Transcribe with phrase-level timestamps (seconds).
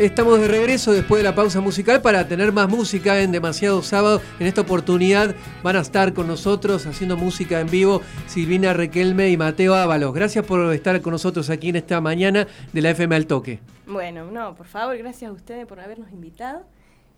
[0.00, 4.22] Estamos de regreso después de la pausa musical para tener más música en Demasiado Sábado.
[4.38, 9.36] En esta oportunidad van a estar con nosotros haciendo música en vivo Silvina Requelme y
[9.36, 10.14] Mateo Ábalos.
[10.14, 13.58] Gracias por estar con nosotros aquí en esta mañana de la FM al Toque.
[13.86, 16.62] Bueno, no, por favor, gracias a ustedes por habernos invitado.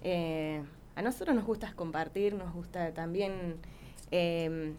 [0.03, 0.61] Eh,
[0.97, 3.59] a nosotros nos gusta compartir, nos gusta también
[4.11, 4.73] eh,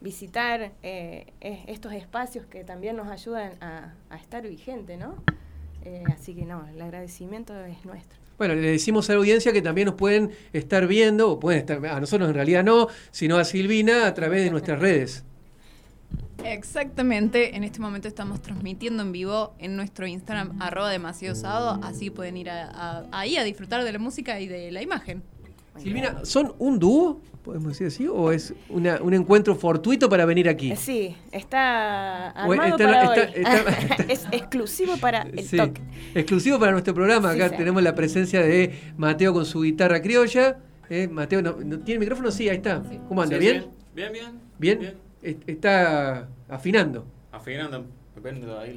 [0.00, 5.14] visitar eh, estos espacios que también nos ayudan a, a estar vigente, ¿no?
[5.86, 8.18] Eh, así que no, el agradecimiento es nuestro.
[8.38, 11.86] Bueno, le decimos a la audiencia que también nos pueden estar viendo, o pueden estar,
[11.86, 15.24] a nosotros en realidad no, sino a Silvina a través de nuestras redes.
[16.42, 22.10] Exactamente, en este momento estamos transmitiendo en vivo en nuestro Instagram arroba demasiado sábado, así
[22.10, 25.22] pueden ir ahí a disfrutar de la música y de la imagen.
[25.78, 27.20] Silvina, ¿son un dúo?
[27.42, 28.08] ¿Podemos decir así?
[28.08, 30.74] ¿O es un encuentro fortuito para venir aquí?
[30.74, 33.18] Sí, está armado para hoy.
[34.08, 35.80] es exclusivo para el toque.
[36.14, 37.30] Exclusivo para nuestro programa.
[37.30, 40.58] Acá tenemos la presencia de Mateo con su guitarra criolla.
[40.90, 42.32] Eh, Mateo, ¿no, ¿tiene micrófono?
[42.32, 42.82] Sí, ahí está.
[43.08, 43.38] ¿Cómo anda?
[43.38, 43.66] ¿Bien?
[43.94, 44.40] Bien, bien.
[44.58, 44.78] ¿Bien?
[44.80, 44.96] bien.
[45.46, 47.06] Está afinando.
[47.30, 47.86] Afinando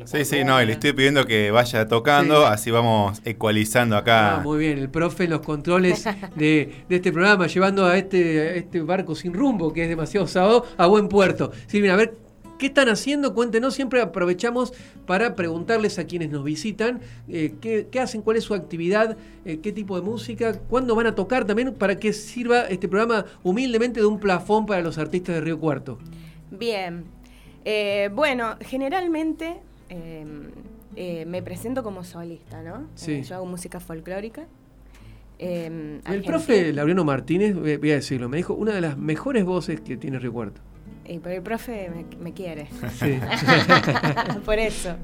[0.05, 4.37] Sí, sí, no, y le estoy pidiendo que vaya tocando, así vamos ecualizando acá.
[4.37, 6.03] Ah, muy bien, el profe en los controles
[6.35, 10.87] de, este programa, llevando a este, este barco sin rumbo, que es demasiado sábado, a
[10.87, 11.51] buen puerto.
[11.67, 12.15] Silvina, a ver,
[12.59, 13.33] ¿Qué están haciendo?
[13.33, 14.73] Cuéntenos, siempre aprovechamos
[15.05, 19.71] para preguntarles a quienes nos visitan eh, qué, hacen, cuál es su actividad, eh, qué
[19.71, 24.05] tipo de música, cuándo van a tocar también, para que sirva este programa humildemente de
[24.07, 25.99] un plafón para los artistas de Río Cuarto.
[26.51, 27.05] Bien,
[27.65, 29.57] eh, bueno, generalmente
[29.89, 30.49] em,
[30.95, 32.87] eh, me presento como solista, ¿no?
[33.07, 34.45] Eh, yo hago música folclórica.
[35.37, 39.79] Em, el profe Laureano Martínez, voy a decirlo, me dijo una de las mejores voces
[39.81, 40.61] que tiene Río Cuarto.
[41.07, 42.67] Y pero el profe me, quiere.
[42.99, 43.19] Sí.
[44.45, 44.95] Por eso.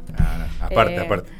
[0.61, 1.31] aparte, aparte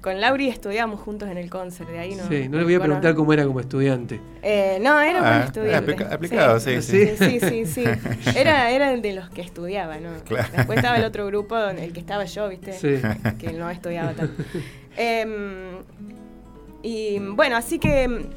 [0.00, 2.26] con Lauri estudiamos juntos en el concert, de ahí no.
[2.28, 4.20] Sí, no le voy a preguntar cómo era como estudiante.
[4.42, 6.04] Eh, no, era buen ah, estudiante.
[6.04, 7.16] aplicado, sí sí.
[7.16, 7.84] sí sí.
[8.36, 10.10] Era, era el de los que estudiaba, ¿no?
[10.12, 12.72] Después estaba el otro grupo, el que estaba yo, ¿viste?
[12.72, 13.00] Sí.
[13.38, 14.42] Que no estudiaba tanto.
[14.96, 15.78] Em,
[16.82, 18.28] y bueno, así que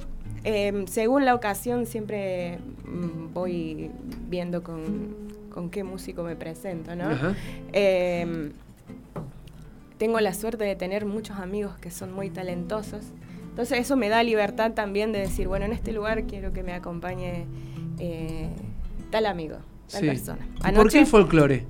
[0.44, 3.90] em, según la ocasión siempre mm, voy
[4.30, 5.16] viendo con,
[5.52, 7.10] con qué músico me presento, ¿no?
[10.02, 13.06] Tengo la suerte de tener muchos amigos que son muy talentosos.
[13.50, 16.74] Entonces eso me da libertad también de decir, bueno, en este lugar quiero que me
[16.74, 17.46] acompañe
[18.00, 18.50] eh,
[19.12, 19.58] tal amigo,
[19.92, 20.48] tal persona.
[20.74, 21.68] ¿Por qué el folclore?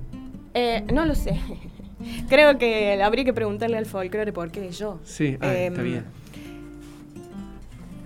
[0.54, 1.38] Eh, no lo sé.
[2.30, 4.98] Creo que habría que preguntarle al folclore por qué yo.
[5.04, 6.04] Sí, ah, está em, bien.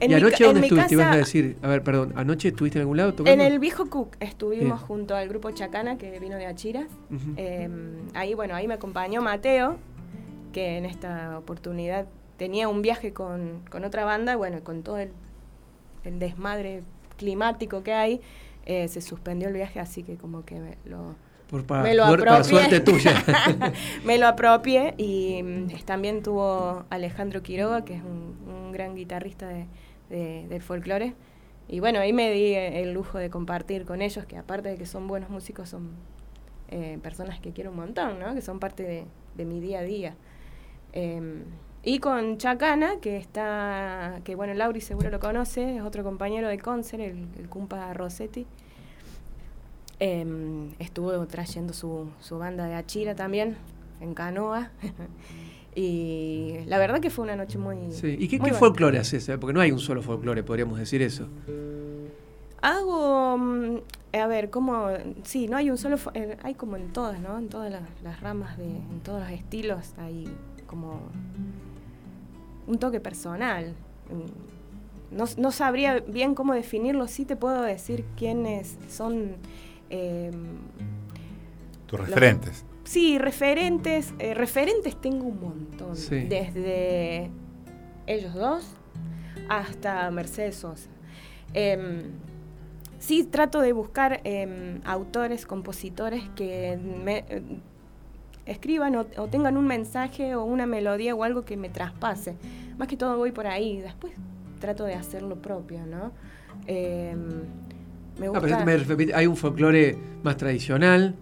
[0.01, 0.95] ¿Y anoche dónde estuviste?
[0.95, 4.17] Ibas a decir, a ver, perdón, ¿anoche estuviste en algún lado En el Viejo Cook
[4.19, 6.89] estuvimos junto al grupo Chacana que vino de Achiras.
[7.37, 9.79] Em, ahí, bueno, ahí me acompañó Mateo,
[10.57, 12.07] que en esta oportunidad
[12.39, 15.13] tenía un viaje con, otra banda, bueno, con todo el,
[16.19, 16.83] desmadre
[17.19, 18.23] climático que hay,
[18.65, 21.15] eh, se suspendió el viaje, así que como que me lo,
[21.83, 22.45] me lo apropié.
[22.45, 23.23] suerte tuya.
[24.07, 30.47] me lo apropié y mm, también tuvo Alejandro Quiroga, que es un, gran guitarrista de,
[30.49, 31.13] del folclore.
[31.69, 34.87] Y bueno, ahí me di el lujo de compartir con ellos, que aparte de que
[34.87, 35.91] son buenos músicos, son
[36.71, 38.35] eh, personas que quiero un montón, ¿no?
[38.35, 40.17] Que son parte de, de mi día a día.
[40.97, 41.45] Em,
[41.85, 46.59] y con Chacana, que está, que bueno, Lauri seguro lo conoce, es otro compañero de
[46.59, 48.47] Concert, el, el Cumpa Rossetti.
[50.01, 53.59] Em, estuvo trayendo su, su, banda de Achira también,
[54.01, 54.71] en canoa.
[55.75, 57.93] y la verdad que fue una noche muy.
[57.93, 58.17] Sí.
[58.19, 59.31] ¿Y qué, qué folclore haces?
[59.39, 61.29] Porque no hay un solo folclore, podríamos decir eso.
[62.63, 63.81] Hago, mm,
[64.15, 64.89] a ver, como,
[65.25, 67.37] sí, no hay un solo, eh, hay como en todas, ¿no?
[67.37, 70.27] En todas las, las ramas, de, en todos los estilos hay
[70.67, 71.01] como
[72.67, 73.75] un toque personal.
[75.11, 79.37] No, sabría bien cómo definirlo, sí te puedo decir quiénes son...
[79.89, 80.59] Em,
[81.87, 82.65] Tus referentes.
[82.85, 84.13] sí, referentes.
[84.19, 85.95] Eh, referentes tengo un montón.
[85.95, 87.31] Desde
[88.07, 88.65] ellos dos
[89.49, 90.91] hasta Mercedes Sosa.
[91.55, 92.03] Em,
[92.99, 97.25] sí trato de buscar em, autores, compositores que me,
[98.47, 102.37] escriban o, tengan un mensaje o una melodía o algo que me traspase.
[102.79, 103.81] Más que todo voy por ahí.
[103.81, 104.13] Después
[104.61, 106.13] trato de hacer lo propio, ¿no?
[106.67, 107.43] Em,
[108.19, 108.65] me gusta...
[109.15, 111.15] hay un folclore más tradicional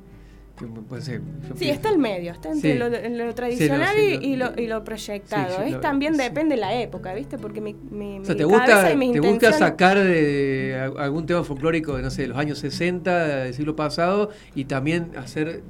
[1.56, 5.62] sí, está el medio, está entre lo, tradicional y, lo, proyectado.
[5.62, 7.39] es también depende de la época, ¿viste?
[7.39, 12.03] Porque mi, mi, o sea, ¿te gusta, ¿te gusta sacar de algún tema folclórico de,
[12.03, 15.62] no sé, de los años 60 del siglo pasado y también hacer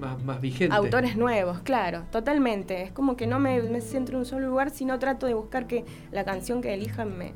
[0.00, 0.74] más, más vigente?
[0.74, 2.82] Autores nuevos, claro, totalmente.
[2.82, 5.66] Es como que no me, me centro en un solo lugar, sino trato de buscar
[5.66, 7.32] que la canción que elijan me,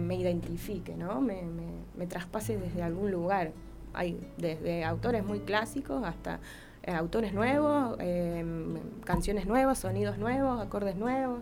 [0.00, 1.20] me, identifique, ¿no?
[1.20, 1.42] Me,
[1.96, 3.52] me traspase desde algún lugar
[3.96, 6.38] hay desde autores muy clásicos hasta
[6.82, 11.40] eh, autores nuevos, em, canciones nuevas, sonidos nuevos, acordes nuevos.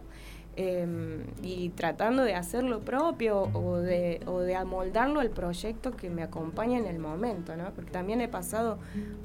[0.56, 6.10] Em, y tratando de hacer lo propio o de, o de amoldarlo al proyecto que
[6.10, 7.72] me acompaña en el momento, ¿no?
[7.72, 8.78] Porque también he pasado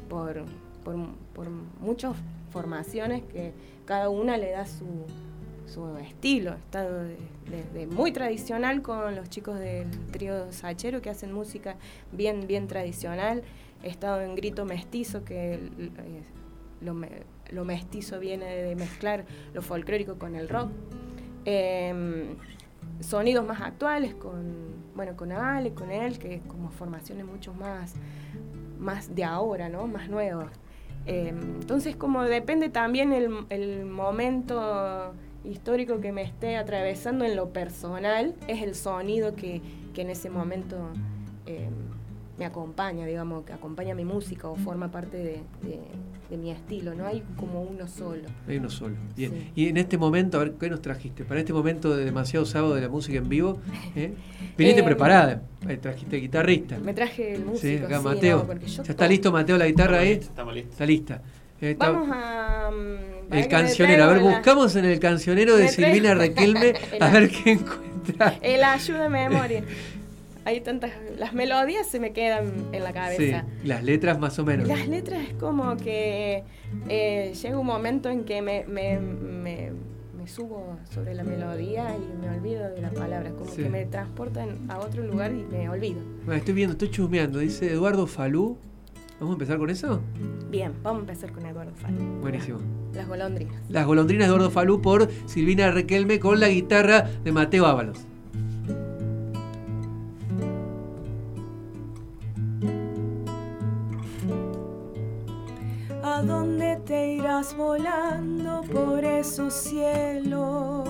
[0.10, 0.46] por,
[0.84, 0.96] por,
[1.36, 1.50] por
[1.80, 2.16] muchas
[2.50, 3.54] formaciones que
[3.86, 4.86] cada una le da su,
[5.70, 6.54] su estilo.
[6.54, 6.86] Está
[7.50, 11.76] desde muy tradicional con los chicos del trío Sachero que hacen música
[12.12, 13.44] bien, bien tradicional.
[13.84, 16.24] He estado en Grito Mestizo, que eh,
[16.82, 20.70] lo, mestizo viene de mezclar lo folclórico con el rock.
[21.46, 22.36] Em,
[23.00, 27.94] sonidos más actuales con, bueno, con Ale, con él, que como formaciones mucho más,
[28.78, 29.88] más de ahora, ¿no?
[29.88, 30.52] Más nuevas.
[31.06, 35.14] Em, entonces, como depende también el, el momento
[35.44, 39.62] histórico que me esté atravesando en lo personal es el sonido que,
[39.96, 40.78] en ese momento
[41.46, 41.74] em,
[42.38, 47.22] me acompaña, digamos, que acompaña mi música o forma parte de, mi estilo, no hay
[47.36, 48.22] como uno solo.
[48.48, 48.96] Hay uno solo.
[49.18, 49.52] Bien.
[49.56, 51.26] Y en este momento, a ver, ¿qué nos trajiste?
[51.26, 53.60] Para este momento de demasiado sábado de la música en vivo,
[53.96, 54.14] ¿eh?
[54.58, 56.80] viniste eh, preparada, eh, trajiste guitarrista.
[56.80, 57.62] Me traje el músico.
[57.62, 58.48] Sí, acá Mateo.
[58.66, 60.12] ¿Ya está listo Mateo la guitarra ahí?
[60.12, 60.72] Estamos listos.
[60.72, 61.22] Está lista.
[61.78, 62.72] Vamos a.
[62.72, 64.04] Mm, el cancionero.
[64.06, 68.36] A ver, buscamos en el cancionero de Silvina Requelme a ver qué encuentra.
[68.42, 69.64] El ayuda de memoria.
[70.46, 70.92] Hay tantas.
[71.18, 73.46] Las melodías se me quedan en la cabeza.
[73.62, 74.68] Sí, las letras más o menos.
[74.68, 76.44] Las letras es como que
[76.88, 79.72] eh, llega un momento en que me, me, me,
[80.26, 83.34] subo sobre la melodía y me olvido de las palabras.
[83.34, 86.02] Como que me transportan a otro lugar y me olvido.
[86.32, 87.40] estoy viendo, estoy chusmeando.
[87.40, 88.58] Dice Eduardo Falú
[89.20, 90.00] ¿Vamos a empezar con eso?
[90.50, 92.00] Bien, vamos a empezar con Eduardo Falú.
[92.22, 92.60] Buenísimo.
[92.94, 93.70] Las golondrinas.
[93.70, 98.06] Las golondrinas de Eduardo Falú por Silvina Requelme con la guitarra de Mateo Ábalos.
[106.02, 110.88] ¿A dónde te irás volando por esos cielos?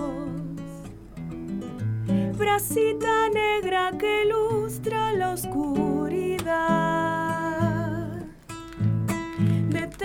[2.38, 6.99] Bracita negra que ilustra la oscuridad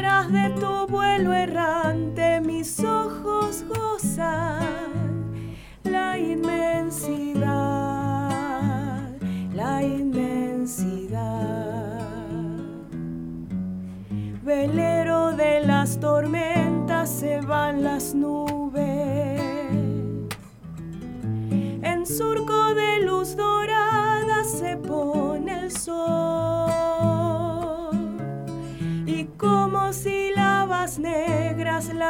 [0.04, 5.03] Detrás de tu vuelo errante mis ojos gozan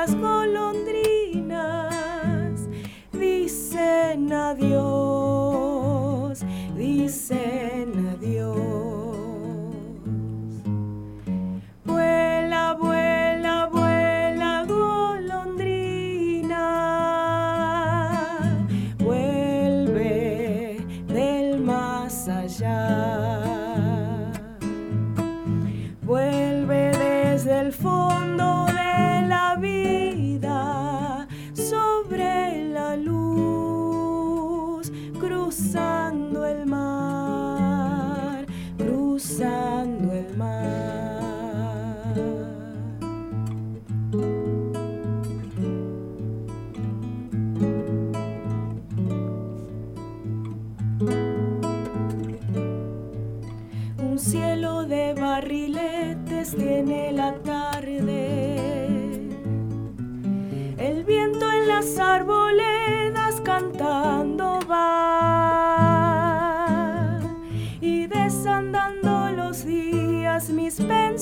[0.06, 0.44] las golondrinas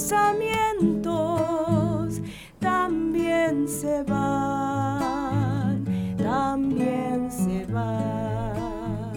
[0.03, 2.21] pensamientos
[2.59, 5.85] también se van,
[6.17, 9.13] también se van.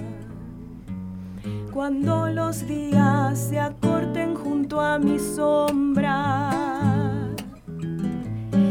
[1.74, 6.52] Cuando los días se acorten junto a mi sombra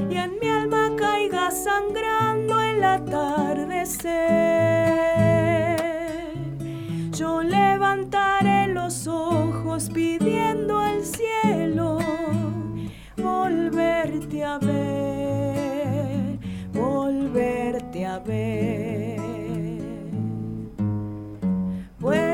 [0.08, 4.14] y en mi alma caiga sangrando atardecer.
[7.10, 9.88] Yo levantaré los ojos
[22.04, 22.33] Where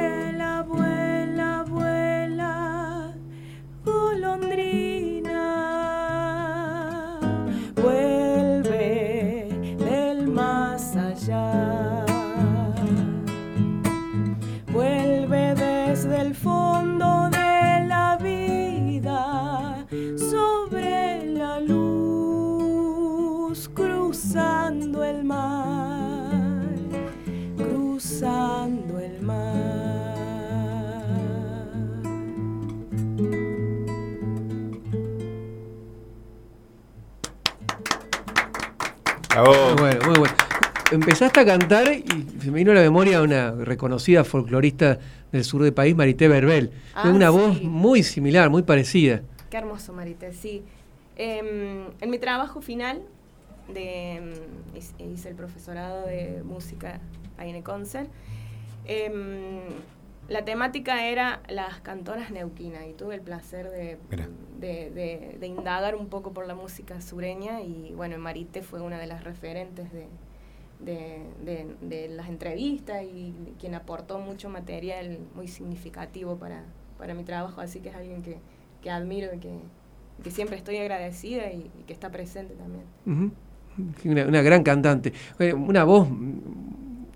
[41.23, 42.03] Empezaste a cantar y
[42.41, 44.99] se me vino a la memoria una reconocida folclorista
[45.31, 46.71] del sur del país, Marité Berbel.
[46.95, 47.37] Ah, Tiene una sí.
[47.37, 49.21] voz muy similar, muy parecida.
[49.51, 50.63] Qué hermoso, Marité, sí.
[51.17, 53.03] Em, en mi trabajo final,
[53.69, 54.31] de, em,
[54.75, 57.03] hice- el profesorado de música
[57.37, 58.09] ahí en el concert,
[58.87, 59.61] em,
[60.31, 63.99] la temática era las cantoras neuquinas y tuve el placer de,
[64.59, 68.99] de, de- de indagar un poco por la música sureña y bueno, Marité fue una
[68.99, 70.07] de las referentes de,
[70.85, 76.65] de, de- de las entrevistas y quien aportó mucho material muy significativo para,
[76.99, 78.39] para mi trabajo, así que es alguien que,
[78.83, 79.53] que admiro y que,
[80.23, 82.85] que siempre estoy agradecida y, que está presente también.
[84.05, 85.13] Una, una gran cantante.
[85.55, 86.09] Una voz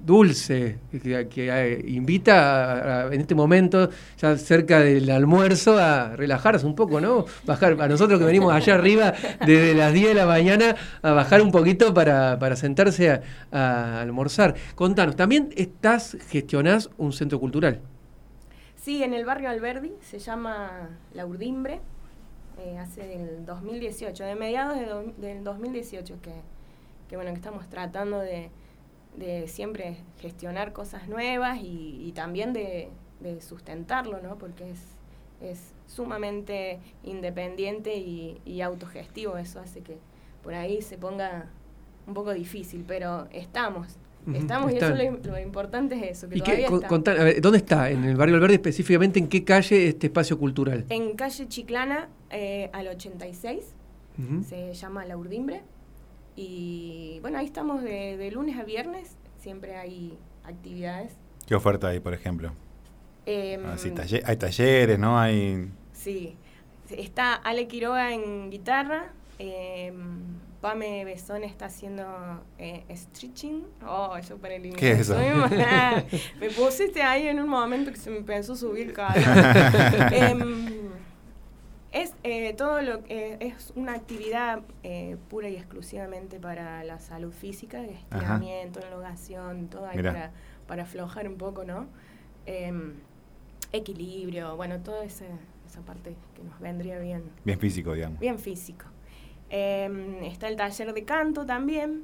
[0.05, 6.75] dulce que, eh, invita a- en este momento, ya cerca del almuerzo, a relajarse un
[6.75, 7.25] poco, ¿no?
[7.47, 9.13] Bajar, a nosotros que venimos allá arriba
[9.47, 13.21] desde las 10 de la mañana, a bajar un poquito para, para sentarse
[13.53, 14.55] a, almorzar.
[14.75, 17.81] Contanos, también estás, gestionás un centro cultural.
[18.77, 21.81] Sí, en el barrio Alberdi, se llama La Urdimbre,
[22.59, 26.33] eh, hace del 2018, de mediados de do- del 2018 que,
[27.09, 28.51] que, bueno, que estamos tratando de,
[29.17, 32.89] de siempre gestionar cosas nuevas y, y también de,
[33.21, 34.37] de sustentarlo, ¿no?
[34.39, 34.81] Porque es,
[35.41, 39.99] es sumamente independiente y, y autogestivo, eso hace que
[40.43, 41.47] por ahí se ponga
[42.07, 43.97] un poco difícil, pero estamos.
[44.33, 47.59] Estamos y eso lo, lo importante es eso, que ¿Y qué, con- a ver, ¿Dónde
[47.59, 47.91] está?
[47.91, 49.19] ¿En el barrio Alberdi específicamente?
[49.19, 50.87] ¿En qué calle este espacio cultural?
[50.89, 53.75] En calle Chiclana, eh, al 86,
[54.19, 54.43] Ujú.
[54.43, 55.61] se llama La Urdimbre.
[56.37, 61.13] Y bueno, ahí estamos de, de lunes a viernes, siempre hay actividades.
[61.47, 62.53] ¿Qué oferta hay, por ejemplo?
[63.27, 65.19] Em, Ah, sí, talle- hay talleres, ¿no?
[65.19, 65.69] Hay...
[65.93, 66.37] sí,
[66.91, 70.19] está Ale Quiroga en guitarra, em,
[70.61, 73.65] Pame Besón está haciendo eh, stretching.
[73.87, 75.17] Oh, eso para el ¿Qué es eso?
[76.41, 78.23] Me pusiste ahí en un momento que se me
[78.55, 79.23] a subir calor.
[81.95, 87.33] Es eh, todo lo que es una actividad eh, pura y exclusivamente para la salud
[87.33, 90.33] física, estiramiento, elongación, todo ahí para,
[90.67, 91.87] para aflojar un poco, ¿no?
[92.47, 92.95] Em,
[93.71, 95.25] equilibrio, bueno, toda esa,
[95.69, 98.19] esa parte que nos vendría bien, Bien físico, digamos.
[98.19, 98.87] bien físico.
[99.49, 102.03] Em, está el taller de canto también.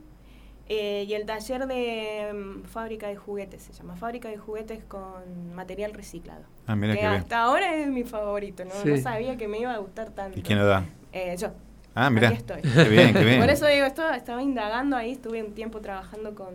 [0.72, 5.52] Eh, y el taller de em, fábrica de juguetes, se llama Fábrica de Juguetes con
[5.52, 6.44] material reciclado.
[6.68, 7.12] Ah, mira que bien.
[7.12, 8.70] hasta ahora es mi favorito, ¿no?
[8.70, 8.90] Sí.
[8.90, 10.38] No sabía que me iba a gustar tanto.
[10.38, 10.84] ¿Y quién lo da?
[11.12, 11.50] Eh, yo.
[11.92, 12.28] Ah, mira.
[12.28, 12.62] Aquí estoy.
[12.62, 13.40] Qué bien, qué bien.
[13.40, 16.54] Por eso digo, esto, estaba indagando ahí, estuve un tiempo trabajando con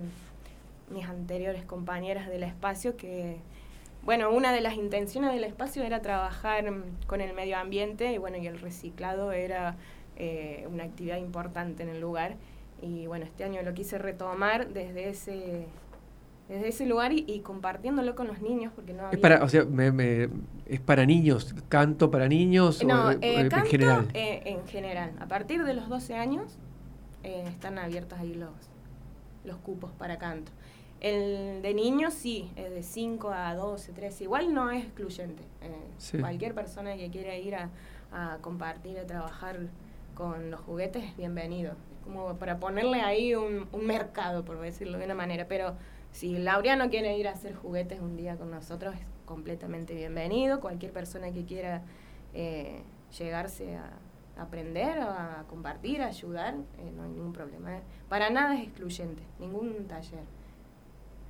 [0.92, 3.40] mis anteriores compañeras del espacio que,
[4.04, 8.18] bueno, una de las intenciones del espacio era trabajar mm, con el medio ambiente y
[8.18, 9.76] bueno, y el reciclado era
[10.16, 12.38] eh, una actividad importante en el lugar.
[12.82, 15.68] Y bueno, este año lo quise retomar desde ese
[16.48, 19.66] desde ese lugar y, y compartiéndolo con los niños porque no Es para, o sea,
[19.66, 20.30] me- me-
[20.68, 24.08] es para niños, canto para niños No, o, eh, o en general.
[24.14, 25.12] eh, en general.
[25.20, 26.60] A partir de los 12 años
[27.24, 28.52] eh, están abiertos ahí los,
[29.44, 30.52] los cupos para canto.
[31.02, 34.26] El de niños sí, es de 5 a 12, 13.
[34.26, 35.42] Igual no es excluyente.
[35.64, 36.20] Eh, Sí.
[36.20, 37.70] Cualquier persona que quiera ir a,
[38.12, 39.58] a compartir, a trabajar
[40.14, 41.74] con los juguetes es bienvenido.
[42.06, 45.48] Como para ponerle ahí un, un mercado, por decirlo de una manera.
[45.48, 45.76] Pero
[46.12, 50.60] si Laureano quiere ir a hacer juguetes un día con nosotros, es completamente bienvenido.
[50.62, 51.82] Cualquier persona que quiera
[52.34, 52.82] eh,
[53.18, 53.90] llegarse a
[54.38, 57.80] aprender, a compartir, a ayudar, eh, no hay ningún problema.
[58.08, 60.24] Para nada es excluyente, ningún taller.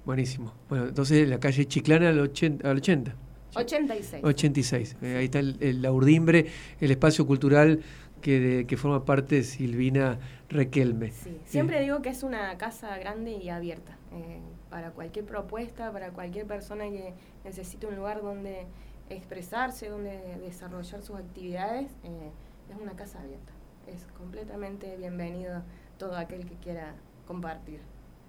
[0.05, 0.53] Buenísimo.
[0.69, 2.69] Bueno, entonces la calle Chiclana al 80.
[2.69, 3.15] Al 80.
[3.55, 4.23] 86.
[4.23, 4.97] 86.
[5.01, 6.45] Eh, ahí está el, el- la Urdimbre,
[6.81, 7.81] el espacio cultural
[8.25, 10.17] que, de- que forma parte de Silvina
[10.49, 11.11] Requelme.
[11.11, 13.97] Sí, siempre digo que es una casa grande y abierta.
[14.11, 14.39] eh,
[14.71, 17.13] para cualquier propuesta, para cualquier persona que
[17.43, 18.65] necesite un lugar donde
[19.09, 22.31] expresarse, donde desarrollar sus actividades, eh,
[22.71, 23.53] es una casa abierta.
[23.87, 25.61] es completamente bienvenido
[25.99, 26.95] todo aquel que quiera
[27.27, 27.79] compartir.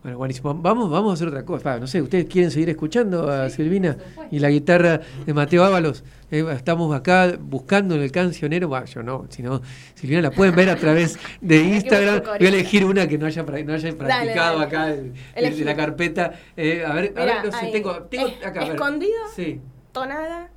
[0.03, 0.55] Bueno, buenísimo.
[0.55, 1.81] Vamos, vamos a hacer otra cosa.
[1.81, 3.97] no sé, ¿ustedes quieren seguir escuchando a Silvina
[4.31, 6.05] y la guitarra de Mateo Ábalos?
[6.31, 8.69] Eh, estamos acá buscando en el cancionero.
[8.69, 9.63] Bueno, yo no, sino
[9.95, 12.23] Silvina la pueden ver a través de Instagram.
[12.39, 16.33] Voy a elegir una que no haya, no haya practicado acá de la carpeta.
[16.57, 18.65] Eh, a ver, a ver, no sé, tengo, tengo acá.
[18.65, 19.19] ¿Escondido?
[19.35, 19.61] Sí.
[19.93, 20.51] ¿Tonada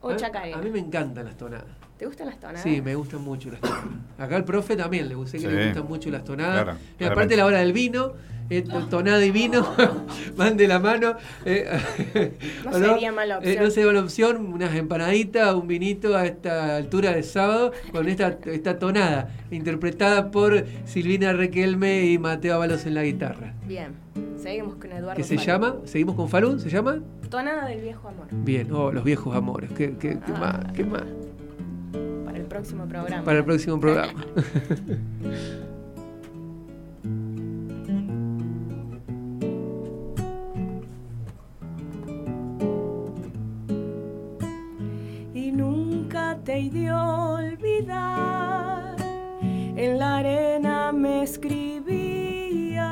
[0.00, 0.58] o a, chacarera?
[0.58, 1.83] A mí me encantan las tonadas.
[1.98, 2.62] ¿Te gustan las tonadas?
[2.62, 3.84] Sí, me gustan mucho las tonadas.
[4.18, 6.76] Acá al profe también le gusté que le gustan mucho las tonadas.
[6.98, 8.14] y aparte la hora del vino
[8.50, 9.66] eh, tonada y vino,
[10.36, 11.16] van de la mano.
[11.46, 11.66] Eh,
[12.64, 13.54] no, sería mala opción.
[13.54, 18.08] Eh, no sería mala opción, unas empanaditas, un vinito a esta altura de sábado con
[18.08, 23.54] esta, esta tonada, interpretada por Silvina Requelme y Mateo Avalos en la guitarra.
[23.66, 23.92] Bien,
[24.36, 25.16] seguimos con Eduardo.
[25.16, 25.76] ¿Qué se llama?
[25.84, 26.60] ¿Seguimos con Falun?
[26.60, 27.00] ¿Se llama?
[27.30, 28.26] Tonada del viejo amor.
[28.30, 29.70] Bien, oh, los viejos amores.
[29.72, 30.38] ¿Qué, qué, qué ah.
[30.38, 30.72] más?
[30.72, 31.04] ¿Qué más?
[32.54, 33.24] Para el próximo programa.
[33.24, 34.24] Para el próximo programa.
[46.44, 48.96] te de olvidar.
[49.76, 52.84] En la arena me escribías,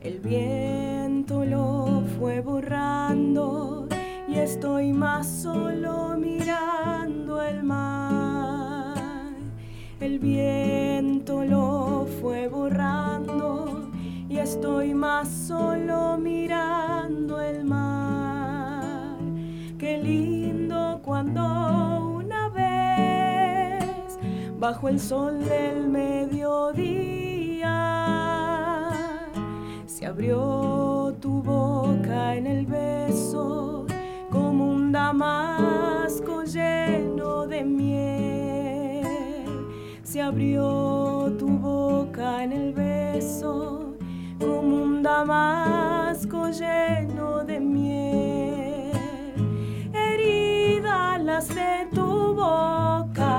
[0.00, 3.86] el viento lo fue borrando
[4.28, 6.05] y estoy más solo
[10.26, 13.88] viento lo fue borrando
[14.28, 19.18] y estoy más solo mirando el mar.
[19.78, 21.42] Qué lindo cuando
[22.20, 24.18] una vez,
[24.58, 27.74] bajo el sol del mediodía,
[29.86, 33.86] se abrió tu boca en el beso
[34.30, 38.05] como un damasco lleno de miel.
[40.06, 43.96] Se abrió tu boca en el beso
[44.38, 48.06] como un damasco lleno de miel
[51.36, 53.32] de tu boca,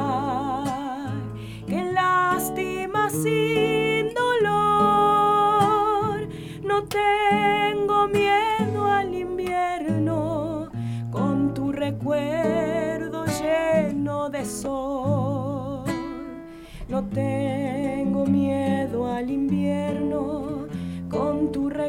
[1.65, 5.07] que lástima sin dolor.
[6.63, 10.69] No tengo miedo al invierno
[11.11, 12.56] con tu recuerdo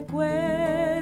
[0.01, 0.98] recuerdo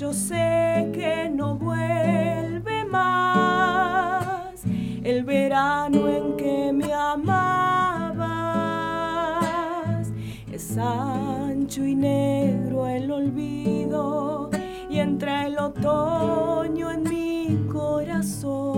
[0.00, 4.62] yo sé que no vuelve más
[5.04, 7.50] el verano en que me amabas.
[10.50, 14.48] Es ancho y negro el olvido
[14.88, 18.70] y entra el otoño en mi corazón.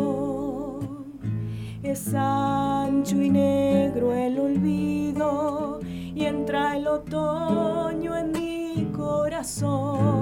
[1.84, 10.21] Es ancho y negro el olvido y entra el otoño en mi corazón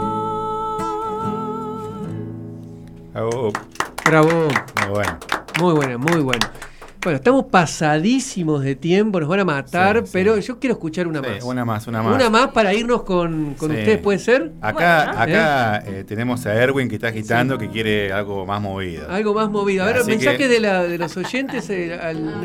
[3.13, 3.51] Bravo.
[4.05, 4.29] Bravo.
[4.29, 5.19] Muy bueno.
[5.59, 6.47] Muy bueno, muy bueno.
[7.03, 11.43] Bueno, estamos pasadísimos de tiempo, nos van a matar, pero yo quiero escuchar una más.
[11.43, 12.13] Una más, una más.
[12.13, 14.51] Una más para irnos con, con ustedes, ¿puede ser?
[14.61, 19.09] Acá, acá eh, tenemos a Erwin que está agitando, que quiere algo más movido.
[19.09, 19.83] Algo más movido.
[19.83, 22.39] A ver, mensaje de, la, de los oyentes eh, al,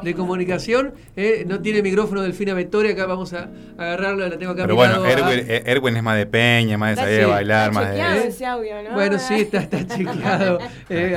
[0.00, 0.94] de comunicación.
[1.16, 5.04] Eh, no tiene micrófono Delfina Victoria, acá vamos a agarrarlo, la tengo acá Pero bueno,
[5.04, 8.28] Erwin, es más de peña, más de salir a bailar, más de...
[8.28, 8.94] Ese audio, ¿no?
[8.94, 10.60] Bueno, sí, está, está chequeado.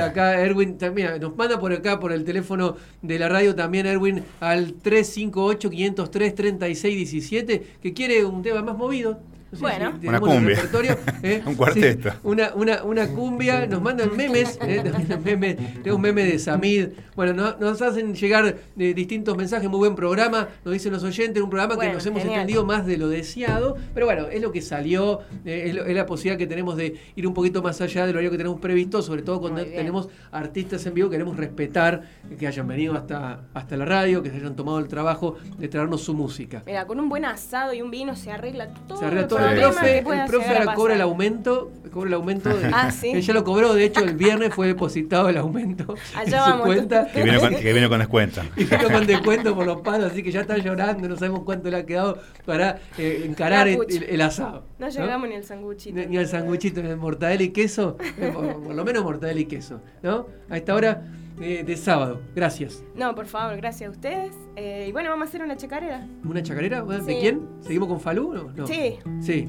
[0.02, 3.84] acá Erwin, también nos manda por acá, por el teléfono teléfono de la radio también,
[3.86, 9.20] Erwin, al 358-503-3617, que quiere un tema más movido
[9.58, 10.58] bueno, una cumbia.
[11.22, 11.42] ¿eh?
[11.44, 12.12] un cuarteto.
[12.22, 14.82] una, una, una, cumbia, nos mandan memes, ¿eh?
[15.24, 16.88] meme, tengo un meme de Samid.
[17.16, 21.50] Bueno, nos, hacen llegar de distintos mensajes, muy buen programa, nos dicen los oyentes, un
[21.50, 25.20] programa que nos hemos entendido más de lo deseado, pero bueno, es lo que salió,
[25.44, 28.36] eh, es, la posibilidad que tenemos de ir un poquito más allá de lo que
[28.36, 32.02] tenemos previsto, sobre todo cuando tenemos artistas en vivo, queremos respetar
[32.38, 36.02] que hayan venido hasta, hasta la radio, que se hayan tomado el trabajo de traernos
[36.02, 36.62] su música.
[36.66, 38.98] Mira, con un buen asado y un vino se arregla todo.
[38.98, 42.48] Se arregla todo el profe, el profe ahora cobra el aumento, cobra el aumento.
[42.48, 43.10] De, ah, ¿sí?
[43.14, 47.06] Él ya lo cobró, de hecho el viernes fue depositado el aumento Allá vamos, cuenta.
[47.06, 48.42] Que vino, con, que vino con descuento.
[48.56, 51.70] Y vino con descuento por los palos, así que ya está llorando, no sabemos cuánto
[51.70, 54.64] le ha quedado para eh, encarar el, asado.
[54.78, 56.00] No, llegamos ni al sanguchito.
[56.08, 59.80] Ni, al sanguchito, ni al mortadela y queso, eh, por, lo menos mortadela y queso,
[60.02, 60.26] ¿no?
[60.48, 61.02] A esta hora
[61.40, 62.20] de, sábado.
[62.34, 62.84] Gracias.
[62.94, 64.36] No, por favor, gracias a ustedes.
[64.56, 66.06] Eh, y bueno, vamos a hacer una chacarera.
[66.24, 66.82] ¿Una chacarera?
[66.82, 67.48] ¿De quién?
[67.60, 68.50] ¿Seguimos con Falú?
[68.54, 68.66] No.
[68.66, 68.98] Sí.
[69.20, 69.48] Sí.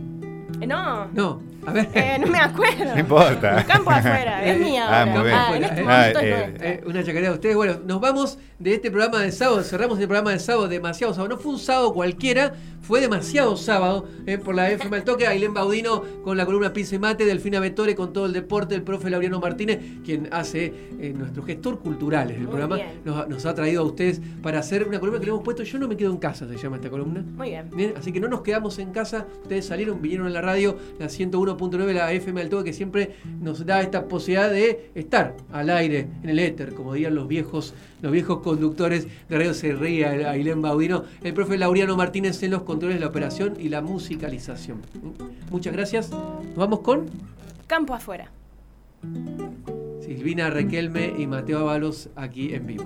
[0.60, 1.08] Eh, no.
[1.14, 1.42] No.
[1.66, 1.90] A ver.
[1.94, 2.86] Eh, no me acuerdo.
[2.86, 3.64] No importa.
[3.66, 4.88] Campo afuera, es mía.
[4.90, 5.36] Ah, muy bien.
[5.36, 7.56] Ah, este ah, eh, una chacarera de ustedes.
[7.56, 9.64] Bueno, nos vamos de este programa de sábado.
[9.64, 11.36] Cerramos el programa de sábado, demasiado sábado.
[11.36, 15.28] No fue un sábado cualquiera, fue demasiado sábado eh, por la FM al toque.
[15.28, 19.10] Ailén Baudino con la columna Pise Mate, Delfina Vetore con todo el deporte, el profe
[19.10, 20.74] Laureano Martínez, quien hace
[21.16, 25.26] nuestro gestor cultural del programa, nos, ha traído a ustedes para hacer una columna que
[25.26, 27.24] le hemos puesto Yo no me quedo en casa, se llama esta columna.
[27.36, 27.70] Muy bien.
[27.76, 29.26] bien así que no nos quedamos en casa.
[29.42, 33.66] Ustedes salieron, vinieron a la radio, la 101.9, la FM al toque, que siempre nos
[33.66, 38.12] da esta posibilidad de estar al aire, en el éter, como dirían los viejos, los
[38.12, 43.02] viejos conductores de Radio Serría, Ailén Baudino, el profe Laureano Martínez en los controles de
[43.02, 44.82] la operación y la musicalización.
[45.50, 46.10] Muchas gracias.
[46.10, 47.10] Nos vamos con
[47.68, 48.32] Campo afuera.
[50.00, 52.86] Silvina Requelme y Mateo Avalos aquí en vivo.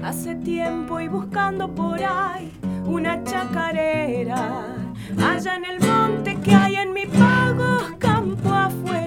[0.00, 2.52] Hace tiempo y buscando por ahí
[2.86, 4.76] una chacarera,
[5.20, 9.03] allá en el monte que hay en mi pago, campo afuera,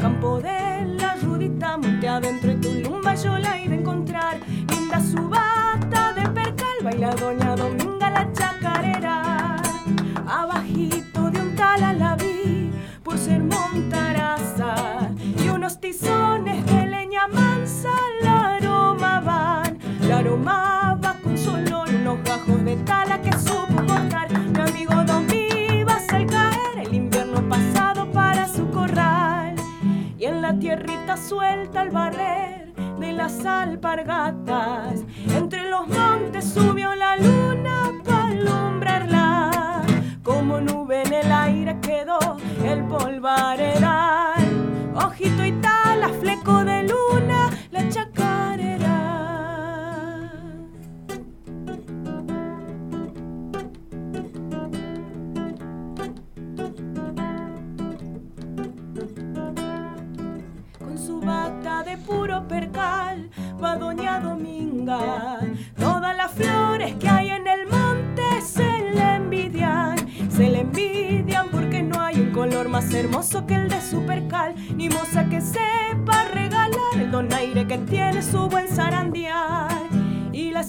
[0.00, 4.38] campo de la rudita, monte adentro y tu lumba yo la he de encontrar,
[4.70, 9.56] linda su bata de percal, baila doña Dominga la chacarera,
[10.26, 12.70] abajito de un tal la vi,
[13.02, 14.74] por ser montaraza,
[15.42, 17.90] y unos tizones de leña mansa
[20.16, 23.35] aromaba con solo unos bajos de tala que
[31.28, 35.04] suelta al barrer de las alpargatas.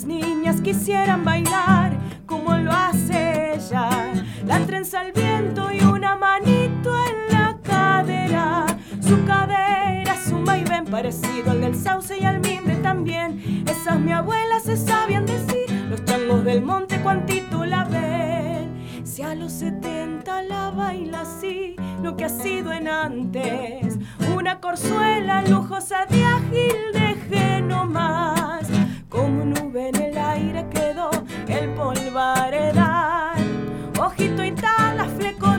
[0.08, 3.90] Niñas quisieran bailar como lo hace ella,
[4.46, 8.66] la trenza al viento y una manito en la cadera,
[9.02, 9.68] su cadera
[10.56, 13.66] y ven parecido al del sauce y al mimbre también.
[13.68, 19.06] Esas mi abuela se sabían decir, los changos del monte cuantito la ven.
[19.06, 23.98] Si a los 70 la baila así, lo que ha sido en antes,
[24.36, 28.37] una corzuela lujosa de ágil de genomar
[29.18, 31.10] como nube en el aire quedó
[31.48, 33.36] el polvaredal.
[34.00, 35.57] Ojito y tal, las flecos